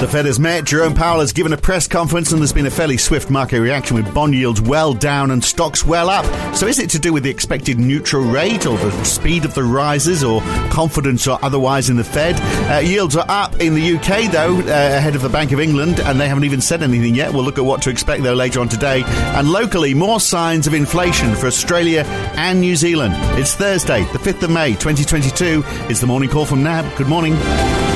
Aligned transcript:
The 0.00 0.08
Fed 0.08 0.26
has 0.26 0.40
met. 0.40 0.64
Jerome 0.64 0.92
Powell 0.92 1.20
has 1.20 1.32
given 1.32 1.52
a 1.52 1.56
press 1.56 1.86
conference, 1.86 2.32
and 2.32 2.40
there's 2.40 2.52
been 2.52 2.66
a 2.66 2.70
fairly 2.70 2.98
swift 2.98 3.30
market 3.30 3.60
reaction 3.60 3.96
with 3.96 4.12
bond 4.12 4.34
yields 4.34 4.60
well 4.60 4.92
down 4.92 5.30
and 5.30 5.42
stocks 5.42 5.84
well 5.84 6.10
up. 6.10 6.24
So, 6.54 6.66
is 6.66 6.78
it 6.78 6.90
to 6.90 6.98
do 6.98 7.12
with 7.12 7.22
the 7.22 7.30
expected 7.30 7.78
neutral 7.78 8.24
rate, 8.24 8.66
or 8.66 8.76
the 8.76 9.04
speed 9.04 9.44
of 9.44 9.54
the 9.54 9.62
rises, 9.62 10.24
or 10.24 10.42
confidence, 10.70 11.26
or 11.26 11.38
otherwise 11.42 11.90
in 11.90 11.96
the 11.96 12.04
Fed? 12.04 12.34
Uh, 12.70 12.80
yields 12.80 13.16
are 13.16 13.24
up 13.28 13.60
in 13.60 13.74
the 13.74 13.96
UK, 13.96 14.30
though, 14.30 14.58
uh, 14.58 14.96
ahead 14.96 15.14
of 15.14 15.22
the 15.22 15.28
Bank 15.28 15.52
of 15.52 15.60
England, 15.60 16.00
and 16.00 16.20
they 16.20 16.28
haven't 16.28 16.44
even 16.44 16.60
said 16.60 16.82
anything 16.82 17.14
yet. 17.14 17.32
We'll 17.32 17.44
look 17.44 17.58
at 17.58 17.64
what 17.64 17.80
to 17.82 17.90
expect, 17.90 18.24
though, 18.24 18.34
later 18.34 18.60
on 18.60 18.68
today. 18.68 19.04
And 19.06 19.50
locally, 19.50 19.94
more 19.94 20.18
signs 20.18 20.66
of 20.66 20.74
inflation 20.74 21.34
for 21.36 21.46
Australia 21.46 22.02
and 22.36 22.60
New 22.60 22.76
Zealand. 22.76 23.14
It's 23.38 23.54
Thursday, 23.54 24.02
the 24.12 24.18
5th 24.18 24.42
of 24.42 24.50
May, 24.50 24.72
2022. 24.72 25.62
It's 25.88 26.00
the 26.00 26.06
morning 26.06 26.28
call 26.28 26.46
from 26.46 26.62
NAB. 26.64 26.96
Good 26.96 27.08
morning. 27.08 27.93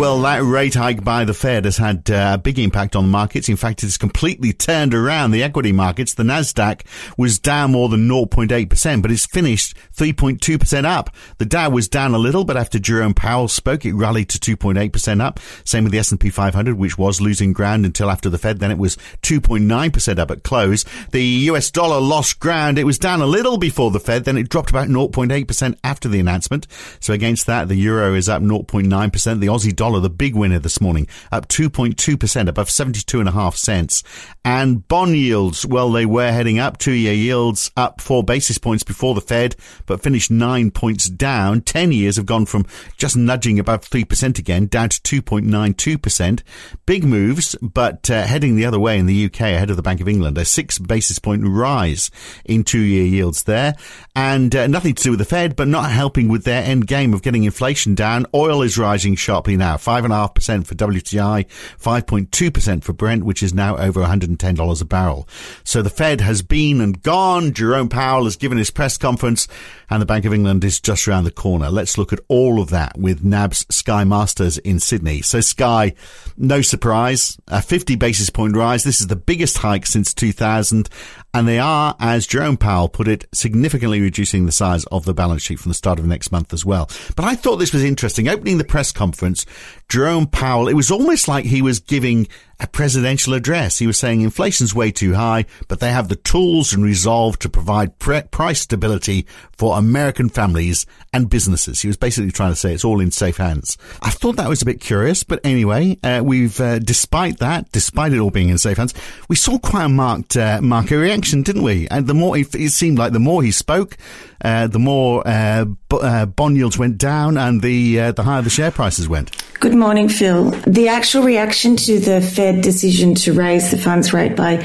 Well, 0.00 0.22
that 0.22 0.42
rate 0.42 0.76
hike 0.76 1.04
by 1.04 1.26
the 1.26 1.34
Fed 1.34 1.66
has 1.66 1.76
had 1.76 2.10
uh, 2.10 2.30
a 2.36 2.38
big 2.38 2.58
impact 2.58 2.96
on 2.96 3.04
the 3.04 3.10
markets. 3.10 3.50
In 3.50 3.56
fact, 3.56 3.84
it's 3.84 3.98
completely 3.98 4.50
turned 4.54 4.94
around 4.94 5.32
the 5.32 5.42
equity 5.42 5.72
markets. 5.72 6.14
The 6.14 6.22
Nasdaq 6.22 6.86
was 7.18 7.38
down 7.38 7.72
more 7.72 7.90
than 7.90 8.08
0.8%, 8.08 9.02
but 9.02 9.10
it's 9.10 9.26
finished 9.26 9.76
3.2% 9.94 10.86
up. 10.86 11.10
The 11.36 11.44
Dow 11.44 11.68
was 11.68 11.86
down 11.86 12.14
a 12.14 12.18
little, 12.18 12.46
but 12.46 12.56
after 12.56 12.78
Jerome 12.78 13.12
Powell 13.12 13.46
spoke, 13.46 13.84
it 13.84 13.92
rallied 13.92 14.30
to 14.30 14.56
2.8% 14.56 15.20
up. 15.20 15.38
Same 15.64 15.84
with 15.84 15.92
the 15.92 15.98
S&P 15.98 16.30
500, 16.30 16.78
which 16.78 16.96
was 16.96 17.20
losing 17.20 17.52
ground 17.52 17.84
until 17.84 18.10
after 18.10 18.30
the 18.30 18.38
Fed. 18.38 18.58
Then 18.58 18.70
it 18.70 18.78
was 18.78 18.96
2.9% 19.20 20.18
up 20.18 20.30
at 20.30 20.44
close. 20.44 20.82
The 21.10 21.22
US 21.50 21.70
dollar 21.70 22.00
lost 22.00 22.40
ground. 22.40 22.78
It 22.78 22.84
was 22.84 22.98
down 22.98 23.20
a 23.20 23.26
little 23.26 23.58
before 23.58 23.90
the 23.90 24.00
Fed. 24.00 24.24
Then 24.24 24.38
it 24.38 24.48
dropped 24.48 24.70
about 24.70 24.88
0.8% 24.88 25.78
after 25.84 26.08
the 26.08 26.20
announcement. 26.20 26.66
So 27.00 27.12
against 27.12 27.44
that, 27.48 27.68
the 27.68 27.76
euro 27.76 28.14
is 28.14 28.30
up 28.30 28.40
0.9%. 28.40 29.40
The 29.40 29.46
Aussie 29.46 29.76
dollar 29.76 29.89
the 29.98 30.10
big 30.10 30.36
winner 30.36 30.60
this 30.60 30.80
morning, 30.80 31.08
up 31.32 31.48
2.2%, 31.48 32.48
above 32.48 32.70
72 32.70 33.50
cents. 33.56 34.02
And 34.44 34.86
bond 34.86 35.16
yields, 35.16 35.66
well, 35.66 35.90
they 35.90 36.06
were 36.06 36.30
heading 36.30 36.58
up. 36.58 36.78
Two 36.78 36.92
year 36.92 37.12
yields 37.12 37.70
up 37.76 38.00
four 38.00 38.22
basis 38.22 38.58
points 38.58 38.82
before 38.82 39.14
the 39.14 39.20
Fed, 39.20 39.56
but 39.86 40.02
finished 40.02 40.30
nine 40.30 40.70
points 40.70 41.08
down. 41.08 41.62
10 41.62 41.92
years 41.92 42.16
have 42.16 42.26
gone 42.26 42.46
from 42.46 42.66
just 42.96 43.16
nudging 43.16 43.58
above 43.58 43.80
3% 43.80 44.38
again 44.38 44.66
down 44.66 44.90
to 44.90 45.22
2.92%. 45.22 46.42
Big 46.86 47.04
moves, 47.04 47.56
but 47.60 48.10
uh, 48.10 48.22
heading 48.22 48.56
the 48.56 48.66
other 48.66 48.78
way 48.78 48.98
in 48.98 49.06
the 49.06 49.26
UK 49.26 49.40
ahead 49.40 49.70
of 49.70 49.76
the 49.76 49.82
Bank 49.82 50.00
of 50.00 50.08
England. 50.08 50.38
A 50.38 50.44
six 50.44 50.78
basis 50.78 51.18
point 51.18 51.42
rise 51.44 52.10
in 52.44 52.64
two 52.64 52.80
year 52.80 53.04
yields 53.04 53.44
there. 53.44 53.74
And 54.14 54.54
uh, 54.54 54.66
nothing 54.66 54.94
to 54.94 55.02
do 55.02 55.10
with 55.10 55.18
the 55.18 55.24
Fed, 55.24 55.56
but 55.56 55.68
not 55.68 55.90
helping 55.90 56.28
with 56.28 56.44
their 56.44 56.62
end 56.62 56.86
game 56.86 57.14
of 57.14 57.22
getting 57.22 57.44
inflation 57.44 57.94
down. 57.94 58.26
Oil 58.34 58.62
is 58.62 58.78
rising 58.78 59.14
sharply 59.14 59.56
now. 59.56 59.76
5.5% 59.80 60.66
for 60.66 60.74
WTI, 60.74 61.46
5.2% 61.46 62.84
for 62.84 62.92
Brent, 62.92 63.24
which 63.24 63.42
is 63.42 63.54
now 63.54 63.76
over 63.76 64.02
$110 64.02 64.80
a 64.80 64.84
barrel. 64.84 65.28
So 65.64 65.82
the 65.82 65.90
Fed 65.90 66.20
has 66.20 66.42
been 66.42 66.80
and 66.80 67.02
gone. 67.02 67.52
Jerome 67.52 67.88
Powell 67.88 68.24
has 68.24 68.36
given 68.36 68.58
his 68.58 68.70
press 68.70 68.96
conference 68.96 69.48
and 69.88 70.00
the 70.00 70.06
Bank 70.06 70.24
of 70.24 70.32
England 70.32 70.62
is 70.64 70.80
just 70.80 71.08
around 71.08 71.24
the 71.24 71.30
corner. 71.30 71.70
Let's 71.70 71.98
look 71.98 72.12
at 72.12 72.20
all 72.28 72.60
of 72.60 72.70
that 72.70 72.96
with 72.96 73.24
NAB's 73.24 73.66
Skye 73.70 74.04
Masters 74.04 74.58
in 74.58 74.78
Sydney. 74.78 75.22
So 75.22 75.40
Skye, 75.40 75.94
no 76.36 76.62
surprise, 76.62 77.38
a 77.48 77.60
50 77.60 77.96
basis 77.96 78.30
point 78.30 78.56
rise. 78.56 78.84
This 78.84 79.00
is 79.00 79.08
the 79.08 79.16
biggest 79.16 79.58
hike 79.58 79.86
since 79.86 80.14
2000 80.14 80.88
and 81.32 81.46
they 81.46 81.58
are, 81.58 81.94
as 82.00 82.26
Jerome 82.26 82.56
Powell 82.56 82.88
put 82.88 83.06
it, 83.06 83.24
significantly 83.32 84.00
reducing 84.00 84.46
the 84.46 84.52
size 84.52 84.84
of 84.86 85.04
the 85.04 85.14
balance 85.14 85.42
sheet 85.42 85.60
from 85.60 85.70
the 85.70 85.74
start 85.74 86.00
of 86.00 86.06
next 86.06 86.32
month 86.32 86.52
as 86.52 86.64
well. 86.64 86.90
But 87.14 87.24
I 87.24 87.36
thought 87.36 87.56
this 87.56 87.72
was 87.72 87.84
interesting. 87.84 88.28
Opening 88.28 88.58
the 88.58 88.64
press 88.64 88.90
conference, 88.90 89.46
Jerome 89.88 90.26
Powell, 90.26 90.68
it 90.68 90.74
was 90.74 90.90
almost 90.90 91.28
like 91.28 91.44
he 91.44 91.62
was 91.62 91.80
giving 91.80 92.28
a 92.60 92.66
presidential 92.66 93.34
address. 93.34 93.78
He 93.78 93.86
was 93.86 93.98
saying 93.98 94.20
inflation's 94.20 94.74
way 94.74 94.90
too 94.90 95.14
high, 95.14 95.46
but 95.68 95.80
they 95.80 95.90
have 95.90 96.08
the 96.08 96.16
tools 96.16 96.72
and 96.72 96.84
resolve 96.84 97.38
to 97.40 97.48
provide 97.48 97.98
pre- 97.98 98.22
price 98.22 98.60
stability 98.60 99.26
for 99.52 99.78
American 99.78 100.28
families 100.28 100.86
and 101.12 101.30
businesses. 101.30 101.80
He 101.80 101.88
was 101.88 101.96
basically 101.96 102.30
trying 102.30 102.52
to 102.52 102.56
say 102.56 102.72
it's 102.72 102.84
all 102.84 103.00
in 103.00 103.10
safe 103.10 103.38
hands. 103.38 103.78
I 104.02 104.10
thought 104.10 104.36
that 104.36 104.48
was 104.48 104.62
a 104.62 104.66
bit 104.66 104.80
curious, 104.80 105.24
but 105.24 105.40
anyway, 105.44 105.98
uh, 106.02 106.20
we've, 106.24 106.60
uh, 106.60 106.78
despite 106.78 107.38
that, 107.38 107.72
despite 107.72 108.12
it 108.12 108.18
all 108.18 108.30
being 108.30 108.50
in 108.50 108.58
safe 108.58 108.76
hands, 108.76 108.94
we 109.28 109.36
saw 109.36 109.58
quite 109.58 109.84
a 109.84 109.88
marked 109.88 110.36
uh, 110.36 110.60
market 110.60 110.98
reaction, 110.98 111.42
didn't 111.42 111.62
we? 111.62 111.88
And 111.88 112.06
the 112.06 112.14
more, 112.14 112.36
it, 112.36 112.54
it 112.54 112.70
seemed 112.70 112.98
like 112.98 113.12
the 113.12 113.18
more 113.18 113.42
he 113.42 113.52
spoke, 113.52 113.96
uh, 114.42 114.66
the 114.66 114.78
more 114.78 115.26
uh, 115.26 115.64
b- 115.64 115.98
uh, 116.00 116.26
bond 116.26 116.56
yields 116.56 116.78
went 116.78 116.98
down 116.98 117.36
and 117.36 117.62
the, 117.62 118.12
the 118.12 118.22
higher 118.22 118.42
the 118.42 118.50
share 118.50 118.70
prices 118.70 119.08
went. 119.08 119.30
Good 119.60 119.74
morning, 119.74 120.08
Phil. 120.08 120.50
The 120.66 120.88
actual 120.88 121.22
reaction 121.22 121.76
to 121.76 121.98
the 122.00 122.22
Fed 122.22 122.49
decision 122.52 123.14
to 123.16 123.32
raise 123.32 123.70
the 123.70 123.78
funds 123.78 124.12
rate 124.12 124.36
by 124.36 124.58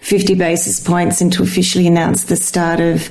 50 0.00 0.34
basis 0.34 0.80
points 0.80 1.20
and 1.20 1.32
to 1.32 1.42
officially 1.42 1.86
announce 1.86 2.24
the 2.24 2.36
start 2.36 2.80
of 2.80 3.10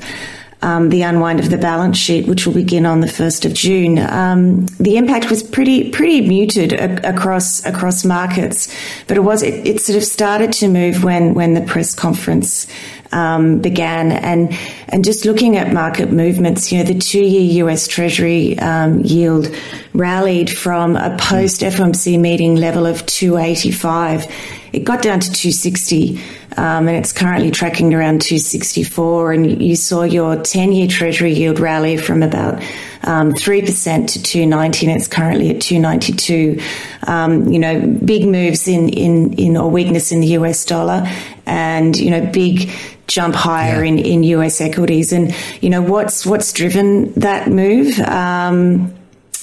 um, 0.61 0.89
the 0.89 1.03
unwind 1.03 1.39
of 1.39 1.49
the 1.49 1.57
balance 1.57 1.97
sheet, 1.97 2.27
which 2.27 2.47
will 2.47 2.53
begin 2.53 2.85
on 2.85 3.01
the 3.01 3.07
first 3.07 3.45
of 3.45 3.53
June. 3.53 3.99
Um, 3.99 4.65
the 4.79 4.97
impact 4.97 5.29
was 5.29 5.43
pretty 5.43 5.91
pretty 5.91 6.27
muted 6.27 6.73
a- 6.73 7.09
across 7.09 7.63
across 7.65 8.03
markets, 8.03 8.73
but 9.07 9.17
it 9.17 9.21
was 9.21 9.43
it, 9.43 9.67
it, 9.67 9.79
sort 9.81 9.97
of 9.97 10.03
started 10.03 10.51
to 10.53 10.67
move 10.67 11.03
when 11.03 11.35
when 11.35 11.53
the 11.53 11.61
press 11.61 11.93
conference 11.93 12.65
um, 13.11 13.59
began, 13.59 14.11
and 14.11 14.57
and 14.89 15.03
just 15.03 15.25
looking 15.25 15.57
at 15.57 15.73
market 15.73 16.11
movements, 16.11 16.71
you 16.71 16.77
know, 16.77 16.83
the 16.83 16.97
two-year 16.97 17.65
U.S. 17.65 17.87
Treasury 17.87 18.57
um, 18.59 19.01
yield 19.01 19.53
rallied 19.93 20.49
from 20.49 20.95
a 20.95 21.15
post 21.17 21.61
FOMC 21.61 22.19
meeting 22.19 22.55
level 22.55 22.85
of 22.85 23.05
285. 23.05 24.31
It 24.73 24.83
got 24.83 25.01
down 25.01 25.19
to 25.19 25.31
260. 25.31 26.21
Um, 26.57 26.87
and 26.87 26.97
it's 26.97 27.13
currently 27.13 27.51
tracking 27.51 27.93
around 27.93 28.21
264. 28.21 29.31
And 29.31 29.61
you 29.61 29.75
saw 29.75 30.03
your 30.03 30.41
10 30.41 30.71
year 30.71 30.87
Treasury 30.87 31.33
yield 31.33 31.59
rally 31.59 31.97
from 31.97 32.23
about 32.23 32.63
um, 33.03 33.33
3% 33.33 34.07
to 34.07 34.23
290, 34.23 34.87
and 34.87 34.95
it's 34.97 35.07
currently 35.07 35.51
at 35.51 35.61
292. 35.61 36.59
Um, 37.05 37.47
you 37.47 37.59
know, 37.59 37.79
big 38.03 38.25
moves 38.27 38.67
in, 38.67 38.89
in, 38.89 39.33
in, 39.33 39.55
or 39.55 39.69
weakness 39.69 40.11
in 40.11 40.19
the 40.19 40.27
US 40.29 40.65
dollar, 40.65 41.07
and, 41.45 41.95
you 41.95 42.09
know, 42.09 42.25
big 42.25 42.71
jump 43.07 43.35
higher 43.35 43.83
yeah. 43.83 43.91
in, 43.91 43.99
in 43.99 44.23
US 44.23 44.61
equities. 44.61 45.11
And, 45.11 45.35
you 45.61 45.69
know, 45.69 45.81
what's, 45.81 46.25
what's 46.25 46.53
driven 46.53 47.13
that 47.13 47.49
move? 47.49 47.99
Um, 47.99 48.93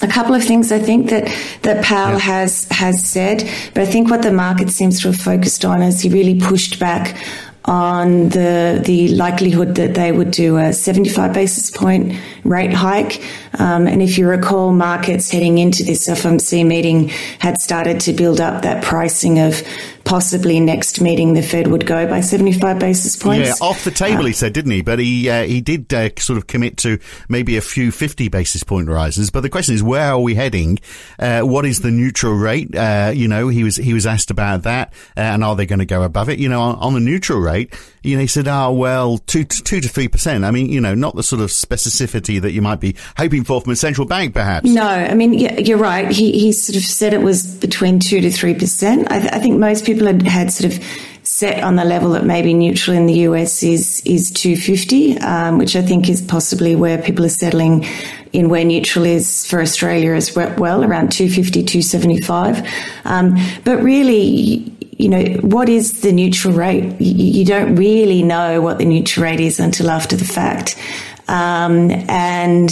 a 0.02 0.08
couple 0.08 0.34
of 0.34 0.44
things 0.44 0.70
I 0.72 0.78
think 0.78 1.10
that 1.10 1.34
that 1.62 1.84
Powell 1.84 2.14
yeah. 2.14 2.18
has 2.18 2.64
has 2.70 3.08
said, 3.08 3.48
but 3.72 3.82
I 3.82 3.86
think 3.86 4.10
what 4.10 4.22
the 4.22 4.32
market 4.32 4.70
seems 4.70 5.00
to 5.00 5.08
have 5.08 5.16
focused 5.16 5.64
on 5.64 5.82
is 5.82 6.00
he 6.00 6.08
really 6.08 6.38
pushed 6.40 6.78
back 6.78 7.16
on 7.64 8.28
the 8.28 8.82
the 8.84 9.08
likelihood 9.08 9.76
that 9.76 9.94
they 9.94 10.12
would 10.12 10.30
do 10.30 10.58
a 10.58 10.72
75 10.72 11.32
basis 11.32 11.70
point 11.70 12.14
rate 12.44 12.74
hike. 12.74 13.22
Um, 13.58 13.86
and 13.86 14.02
if 14.02 14.18
you 14.18 14.28
recall, 14.28 14.72
markets 14.72 15.30
heading 15.30 15.58
into 15.58 15.82
this 15.82 16.06
FOMC 16.06 16.66
meeting 16.66 17.08
had 17.38 17.60
started 17.60 18.00
to 18.00 18.12
build 18.12 18.40
up 18.40 18.62
that 18.62 18.84
pricing 18.84 19.38
of 19.38 19.62
possibly 20.04 20.60
next 20.60 21.00
meeting 21.00 21.32
the 21.34 21.42
Fed 21.42 21.66
would 21.68 21.86
go 21.86 22.06
by 22.06 22.20
75 22.20 22.78
basis 22.78 23.16
points. 23.16 23.48
Yeah, 23.48 23.66
off 23.66 23.84
the 23.84 23.90
table, 23.90 24.24
uh, 24.24 24.26
he 24.26 24.32
said, 24.32 24.52
didn't 24.52 24.70
he? 24.70 24.82
But 24.82 24.98
he 24.98 25.28
uh, 25.28 25.44
he 25.44 25.60
did 25.60 25.92
uh, 25.92 26.10
sort 26.18 26.36
of 26.36 26.46
commit 26.46 26.76
to 26.78 26.98
maybe 27.28 27.56
a 27.56 27.60
few 27.60 27.90
50 27.90 28.28
basis 28.28 28.62
point 28.62 28.88
rises. 28.88 29.30
But 29.30 29.40
the 29.40 29.48
question 29.48 29.74
is, 29.74 29.82
where 29.82 30.12
are 30.12 30.20
we 30.20 30.34
heading? 30.34 30.78
Uh, 31.18 31.40
what 31.42 31.64
is 31.64 31.80
the 31.80 31.90
neutral 31.90 32.34
rate? 32.34 32.74
Uh, 32.74 33.12
you 33.14 33.28
know, 33.28 33.48
he 33.48 33.64
was 33.64 33.76
he 33.76 33.94
was 33.94 34.06
asked 34.06 34.30
about 34.30 34.62
that, 34.62 34.92
uh, 35.16 35.20
and 35.20 35.42
are 35.42 35.56
they 35.56 35.66
going 35.66 35.78
to 35.78 35.86
go 35.86 36.02
above 36.02 36.28
it? 36.28 36.38
You 36.38 36.48
know, 36.48 36.60
on, 36.60 36.76
on, 36.76 36.94
the 36.94 37.00
neutral 37.00 37.40
rate, 37.40 37.74
you 38.02 38.16
know, 38.16 38.20
he 38.20 38.26
said, 38.26 38.46
oh 38.46 38.72
well, 38.72 39.18
two 39.18 39.44
two 39.44 39.80
to 39.80 39.88
three 39.88 40.08
percent. 40.08 40.44
I 40.44 40.50
mean, 40.50 40.68
you 40.68 40.80
know, 40.80 40.94
not 40.94 41.16
the 41.16 41.22
sort 41.22 41.40
of 41.40 41.48
specificity 41.48 42.40
that 42.40 42.52
you 42.52 42.62
might 42.62 42.80
be 42.80 42.96
hoping 43.16 43.44
for 43.44 43.60
from 43.60 43.72
a 43.72 43.76
central 43.76 44.06
bank, 44.06 44.34
perhaps. 44.34 44.68
No, 44.68 44.86
I 44.86 45.14
mean, 45.14 45.32
you're 45.34 45.78
right. 45.78 46.10
He 46.10 46.32
he 46.32 46.52
sort 46.52 46.76
of 46.76 46.82
said 46.82 47.14
it 47.14 47.22
was 47.22 47.56
between 47.56 48.00
two 48.00 48.20
to 48.20 48.30
three 48.30 48.54
percent. 48.54 49.10
I, 49.10 49.20
th- 49.20 49.32
I 49.32 49.38
think 49.38 49.58
most 49.58 49.86
people 49.86 49.93
people 49.94 50.06
had, 50.06 50.22
had 50.22 50.52
sort 50.52 50.72
of 50.72 50.84
set 51.24 51.64
on 51.64 51.76
the 51.76 51.84
level 51.84 52.10
that 52.10 52.24
maybe 52.24 52.52
neutral 52.52 52.96
in 52.96 53.06
the 53.06 53.20
US 53.20 53.62
is 53.62 54.02
is 54.04 54.30
250, 54.30 55.18
um, 55.18 55.58
which 55.58 55.74
I 55.74 55.82
think 55.82 56.08
is 56.08 56.20
possibly 56.20 56.76
where 56.76 56.98
people 56.98 57.24
are 57.24 57.30
settling 57.30 57.84
in 58.32 58.48
where 58.48 58.64
neutral 58.64 59.06
is 59.06 59.46
for 59.46 59.60
Australia 59.60 60.12
as 60.14 60.34
well, 60.34 60.84
around 60.84 61.12
250, 61.12 61.62
275. 61.62 62.68
Um, 63.04 63.36
but 63.64 63.82
really, 63.82 64.76
you 64.98 65.08
know, 65.08 65.24
what 65.40 65.68
is 65.68 66.02
the 66.02 66.12
neutral 66.12 66.52
rate? 66.52 67.00
You, 67.00 67.40
you, 67.40 67.44
don't 67.44 67.76
really 67.76 68.22
know 68.22 68.60
what 68.60 68.78
the 68.78 68.84
neutral 68.84 69.24
rate 69.24 69.40
is 69.40 69.60
until 69.60 69.90
after 69.90 70.16
the 70.16 70.24
fact. 70.24 70.76
Um, 71.28 71.90
and 72.08 72.70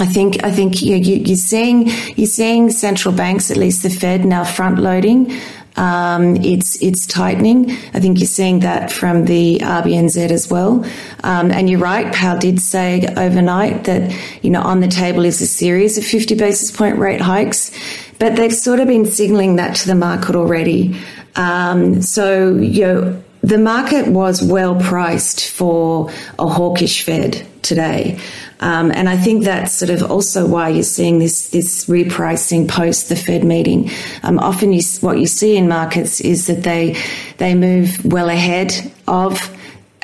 I 0.00 0.06
think 0.06 0.44
I 0.44 0.50
think 0.52 0.80
you, 0.80 0.96
are 1.32 1.36
seeing 1.36 1.90
you're 2.16 2.26
seeing 2.26 2.70
central 2.70 3.14
banks, 3.14 3.50
at 3.50 3.56
least 3.56 3.82
the 3.82 3.90
Fed, 3.90 4.24
now 4.24 4.44
front 4.44 4.78
loading 4.78 5.32
um, 5.78 6.36
it's 6.36 6.80
it's 6.82 7.06
tightening. 7.06 7.70
I 7.94 8.00
think 8.00 8.18
you're 8.18 8.26
seeing 8.26 8.60
that 8.60 8.90
from 8.90 9.24
the 9.24 9.60
RBNZ 9.60 10.30
as 10.30 10.50
well. 10.50 10.84
Um, 11.22 11.50
and 11.50 11.70
you're 11.70 11.80
right, 11.80 12.12
Powell 12.12 12.38
did 12.38 12.60
say 12.60 13.06
overnight 13.16 13.84
that 13.84 14.12
you 14.42 14.50
know 14.50 14.62
on 14.62 14.80
the 14.80 14.88
table 14.88 15.24
is 15.24 15.40
a 15.40 15.46
series 15.46 15.96
of 15.96 16.04
50 16.04 16.34
basis 16.34 16.70
point 16.70 16.98
rate 16.98 17.20
hikes. 17.20 17.70
but 18.18 18.36
they've 18.36 18.54
sort 18.54 18.80
of 18.80 18.88
been 18.88 19.06
signalling 19.06 19.56
that 19.56 19.76
to 19.76 19.86
the 19.86 19.94
market 19.94 20.34
already. 20.34 20.96
Um, 21.36 22.02
so, 22.02 22.56
you 22.56 22.82
know, 22.82 23.22
the 23.42 23.58
market 23.58 24.08
was 24.08 24.42
well 24.42 24.74
priced 24.80 25.48
for 25.48 26.10
a 26.38 26.48
hawkish 26.48 27.04
Fed 27.04 27.46
today. 27.68 28.18
Um, 28.60 28.90
and 28.90 29.08
I 29.08 29.16
think 29.16 29.44
that's 29.44 29.72
sort 29.72 29.90
of 29.90 30.10
also 30.10 30.46
why 30.46 30.70
you're 30.70 30.82
seeing 30.82 31.18
this 31.18 31.50
this 31.50 31.84
repricing 31.84 32.68
post 32.68 33.08
the 33.08 33.16
Fed 33.16 33.44
meeting. 33.44 33.90
Um, 34.22 34.38
often, 34.38 34.72
you, 34.72 34.82
what 35.00 35.18
you 35.18 35.26
see 35.26 35.56
in 35.56 35.68
markets 35.68 36.20
is 36.20 36.46
that 36.48 36.64
they 36.64 36.96
they 37.36 37.54
move 37.54 38.04
well 38.04 38.28
ahead 38.28 38.92
of 39.06 39.54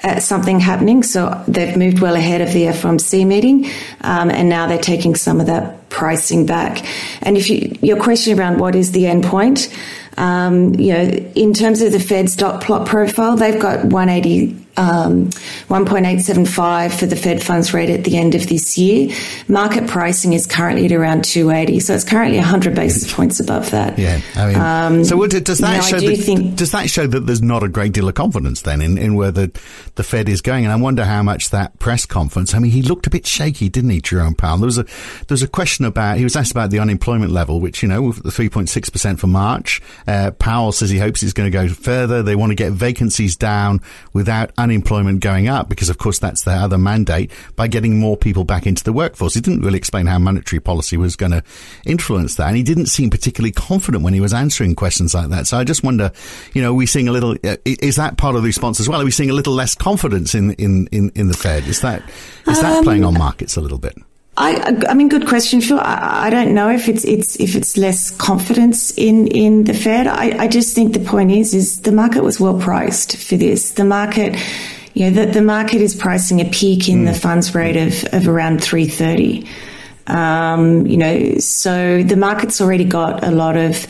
uh, 0.05 0.21
something 0.21 0.61
happening. 0.61 1.03
So 1.03 1.43
they've 1.49 1.77
moved 1.77 2.01
well 2.01 2.15
ahead 2.15 2.41
of 2.43 2.53
the 2.53 2.67
FOMC 2.67 3.27
meeting, 3.27 3.67
um, 4.03 4.31
and 4.31 4.49
now 4.49 4.67
they're 4.67 4.79
taking 4.79 5.17
some 5.17 5.41
of 5.41 5.47
that 5.47 5.89
pricing 5.89 6.47
back. 6.47 6.87
And 7.23 7.37
if 7.37 7.49
you, 7.51 7.77
your 7.81 8.01
question 8.01 8.39
around 8.39 8.59
what 8.59 8.75
is 8.75 8.93
the 8.93 9.07
end 9.07 9.25
point, 9.25 9.75
um, 10.17 10.75
you 10.75 10.93
know, 10.93 11.05
in 11.35 11.55
terms 11.55 11.81
of 11.81 11.93
the 11.93 12.01
Fed's 12.01 12.37
dot 12.37 12.63
plot 12.63 12.87
profile, 12.87 13.37
they've 13.37 13.61
got 13.61 13.85
180 13.87 14.64
um, 14.77 15.31
1.875 15.69 16.99
for 16.99 17.07
the 17.07 17.17
Fed 17.17 17.43
funds 17.43 17.73
rate 17.73 17.91
at 17.91 18.05
the 18.05 18.17
end 18.17 18.35
of 18.35 18.49
this 18.49 18.77
year. 18.77 19.15
Market 19.49 19.89
pricing 19.89 20.33
is 20.33 20.47
currently 20.47 20.87
at 20.87 20.93
around 20.93 21.25
280, 21.25 21.81
so 21.81 21.95
it's 21.95 22.05
currently 22.05 22.39
100 22.39 22.75
basis 22.75 23.13
points 23.13 23.41
above 23.41 23.71
that. 23.71 23.99
Yeah, 23.99 24.21
I 24.37 24.47
mean, 24.47 24.57
um, 24.57 25.05
so 25.05 25.27
does 25.27 25.59
that 25.59 25.85
show? 25.85 25.99
Do 25.99 26.17
that, 26.17 26.23
think, 26.23 26.57
does 26.57 26.73
that 26.73 26.91
show 26.91 27.07
that 27.07 27.21
there's 27.21 27.43
not 27.43 27.63
a 27.63 27.69
great 27.69 27.93
deal 27.93 28.09
of 28.09 28.15
confidence 28.15 28.63
then 28.63 28.81
in, 28.81 28.99
in 28.99 29.15
where 29.15 29.31
the, 29.31 29.51
the 29.95 30.03
Fed 30.03 30.29
is 30.29 30.41
going? 30.41 30.65
And 30.65 30.73
I 30.73 30.77
wonder 30.77 31.05
how 31.05 31.23
much 31.23 31.51
that 31.51 31.79
press 31.79 32.07
conference. 32.07 32.55
I 32.55 32.59
mean, 32.59 32.73
he 32.73 32.83
looked 32.83 33.07
a 33.07 33.11
bit 33.11 33.27
shaky, 33.27 33.69
didn't 33.69 33.91
he, 33.91 34.01
Jerome 34.01 34.35
Powell? 34.35 34.59
There 34.59 34.67
was 34.67 34.79
a 34.79 34.85
there 34.85 35.31
was 35.31 35.43
a 35.43 35.49
question 35.49 35.85
about 35.85 36.19
he 36.19 36.25
was 36.25 36.37
asked 36.37 36.53
about 36.53 36.71
the 36.71 36.79
unemployment 36.79 37.33
level, 37.33 37.61
which 37.61 37.83
you 37.83 37.89
know, 37.89 38.13
the 38.13 38.31
3.6 38.31 38.93
percent 38.93 39.21
for 39.21 39.27
March. 39.27 39.81
Uh, 40.07 40.31
Powell 40.33 40.73
says 40.73 40.91
he 40.91 40.99
hopes 40.99 41.23
it's 41.23 41.33
going 41.33 41.51
to 41.51 41.57
go 41.57 41.69
further. 41.69 42.23
They 42.23 42.37
want 42.37 42.51
to 42.51 42.57
get 42.57 42.73
vacancies 42.73 43.37
down 43.37 43.81
without 44.13 44.51
unemployment 44.65 45.21
going 45.21 45.49
up 45.49 45.69
because, 45.69 45.89
of 45.89 45.99
course, 45.99 46.19
that's 46.19 46.43
their 46.43 46.59
other 46.59 46.79
mandate 46.79 47.31
by 47.55 47.69
getting 47.69 47.99
more 47.99 48.17
people 48.17 48.45
back 48.45 48.67
into 48.67 48.83
the 48.83 48.93
workforce. 48.93 49.35
He 49.35 49.41
didn't 49.41 49.61
really 49.61 49.79
explain 49.79 50.07
how 50.07 50.19
monetary 50.19 50.61
policy 50.61 50.97
was 50.97 51.15
going 51.15 51.33
to 51.33 51.43
influence 51.87 52.35
that. 52.37 52.49
And 52.49 52.57
he 52.57 52.63
didn't 52.63 52.87
seem 52.87 53.11
particularly 53.11 53.53
confident 53.53 54.03
when 54.03 54.15
he 54.15 54.21
was 54.21 54.35
answering 54.35 54.75
questions 54.75 55.15
like 55.15 55.29
that. 55.29 55.47
So 55.47 55.59
I 55.59 55.65
just 55.65 55.85
wonder, 55.85 56.11
you 56.53 56.63
know, 56.63 56.71
are 56.71 56.75
we 56.75 56.87
seeing 56.87 57.09
a 57.09 57.13
little, 57.13 57.37
uh, 57.45 57.57
is 57.65 57.97
that 57.97 58.17
part 58.17 58.35
of 58.35 58.43
the 58.43 58.47
response 58.47 58.81
as 58.81 58.89
well? 58.89 59.01
Are 59.01 59.05
we 59.05 59.11
seeing 59.11 59.31
a 59.31 59.35
little 59.35 59.55
less 59.55 59.75
confidence 59.75 60.35
in, 60.35 60.53
in, 60.55 60.89
in, 60.89 61.11
in 61.15 61.29
the 61.29 61.35
Fed? 61.35 61.65
Is 61.69 61.81
that, 61.83 62.03
is 62.49 62.61
that 62.61 62.79
um, 62.79 62.85
playing 62.85 63.05
on 63.05 63.15
markets 63.15 63.57
a 63.57 63.61
little 63.61 63.79
bit? 63.79 63.95
I, 64.37 64.83
I 64.89 64.95
mean, 64.95 65.09
good 65.09 65.29
question, 65.29 65.61
Phil. 65.61 65.79
I, 65.79 66.27
I, 66.27 66.31
don't 66.31 66.55
know 66.55 66.69
if 66.69 66.89
it's 66.89 67.05
it's 67.05 67.37
if 67.39 67.55
it's 67.55 67.77
less 67.77 68.11
confidence 68.11 68.91
in 68.99 69.29
in 69.29 69.65
the 69.65 69.75
Fed. 69.75 70.09
I, 70.09 70.45
I 70.45 70.49
just 70.49 70.75
think 70.75 70.93
the 70.93 71.01
point 71.01 71.31
is 71.31 71.55
is 71.55 71.83
the 71.83 71.93
market 71.93 72.25
was 72.25 72.41
well 72.41 72.59
priced 72.59 73.17
for 73.17 73.37
this. 73.37 73.73
The 73.73 73.85
market, 73.85 74.37
you 74.95 75.09
know, 75.09 75.25
the, 75.25 75.31
the 75.31 75.43
market 75.43 75.81
is 75.81 75.95
pricing 75.95 76.41
a 76.41 76.47
peak 76.47 76.89
in 76.89 77.05
mm. 77.05 77.13
the 77.13 77.15
funds 77.15 77.55
rate 77.55 77.77
of 77.77 78.05
of 78.13 78.27
around 78.27 78.61
three 78.61 78.89
thirty. 78.89 79.47
Um, 80.09 80.85
you 80.85 80.97
know, 80.97 81.39
so 81.39 82.03
the 82.03 82.17
market's 82.17 82.61
already 82.61 82.85
got 82.85 83.23
a 83.23 83.31
lot 83.31 83.57
of 83.57 83.87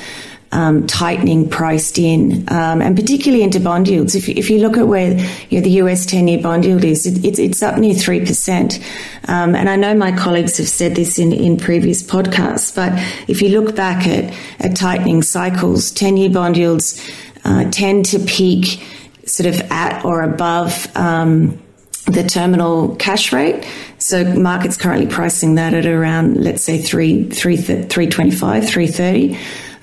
um, 0.55 0.87
tightening 0.87 1.49
priced 1.51 1.99
in, 1.99 2.45
um, 2.49 2.81
and 2.81 2.97
particularly 2.97 3.43
into 3.43 3.59
bond 3.59 3.89
yields. 3.89 4.15
If, 4.15 4.29
if 4.29 4.49
you 4.49 4.61
look 4.61 4.77
at 4.77 4.87
where 4.87 5.19
you 5.51 5.59
know, 5.59 5.65
the 5.65 5.71
US 5.83 6.07
10 6.07 6.29
year 6.29 6.41
bond 6.41 6.65
yield 6.65 6.85
is, 6.85 7.07
it, 7.07 7.25
it's, 7.25 7.39
it's 7.39 7.63
up 7.63 7.77
near 7.77 7.95
3%. 7.95 8.83
Um, 9.29 9.55
and 9.55 9.69
I 9.69 9.77
know 9.77 9.95
my 9.95 10.17
colleagues 10.17 10.57
have 10.59 10.69
said 10.69 10.95
this 10.95 11.19
in, 11.19 11.33
in 11.33 11.57
previous 11.57 12.03
podcasts, 12.03 12.75
but 12.75 12.93
if 13.29 13.43
you 13.43 13.49
look 13.49 13.75
back 13.75 14.07
at, 14.07 14.33
at 14.61 14.77
tightening 14.77 15.23
cycles, 15.23 15.91
10 15.91 16.17
year 16.17 16.31
bond 16.31 16.57
yields 16.57 17.05
uh, 17.45 17.69
tend 17.71 18.07
to 18.07 18.21
peak 18.21 18.83
sort 19.27 19.53
of 19.53 19.61
at 19.73 20.05
or 20.05 20.23
above 20.23 20.89
um, 20.97 21.61
the 22.07 22.23
terminal 22.23 22.95
cash 22.97 23.33
rate. 23.33 23.67
So 23.99 24.25
markets 24.35 24.77
currently 24.77 25.07
pricing 25.07 25.57
that 25.57 25.75
at 25.75 25.87
around, 25.87 26.37
let's 26.37 26.63
say, 26.63 26.81
three, 26.81 27.29
three, 27.31 27.57
325, 27.57 28.69
330. 28.69 29.39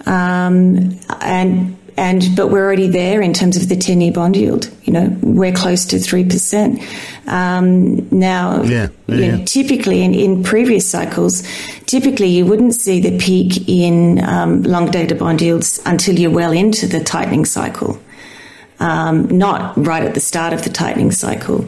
Um, 0.06 1.00
and 1.22 1.78
and 1.98 2.36
but 2.36 2.48
we're 2.48 2.64
already 2.64 2.88
there 2.88 3.22
in 3.22 3.34
terms 3.34 3.58
of 3.58 3.70
the 3.70 3.76
ten 3.76 4.02
year 4.02 4.12
bond 4.12 4.36
yield. 4.36 4.72
You 4.84 4.94
know, 4.94 5.18
we're 5.22 5.52
close 5.52 5.86
to 5.86 6.00
three 6.00 6.24
percent 6.24 6.82
um, 7.28 8.08
now. 8.10 8.64
Yeah, 8.64 8.88
yeah, 9.08 9.38
know, 9.38 9.46
typically 9.46 10.02
in, 10.02 10.14
in 10.14 10.44
previous 10.44 10.90
cycles, 10.90 11.44
typically 11.86 12.28
you 12.28 12.46
wouldn't 12.46 12.74
see 12.74 13.02
the 13.02 13.18
peak 13.18 13.68
in 13.68 14.24
um, 14.24 14.64
long 14.64 14.90
dated 14.90 15.20
bond 15.20 15.42
yields 15.42 15.82
until 15.86 16.18
you're 16.18 16.32
well 16.32 16.52
into 16.52 16.88
the 16.88 17.04
tightening 17.04 17.46
cycle, 17.46 18.02
um, 18.80 19.28
not 19.38 19.78
right 19.78 20.04
at 20.04 20.14
the 20.14 20.22
start 20.22 20.54
of 20.54 20.64
the 20.64 20.70
tightening 20.70 21.12
cycle. 21.12 21.66